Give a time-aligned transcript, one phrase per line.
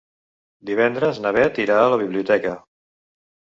[0.69, 2.57] Divendres na Bet irà a la biblioteca.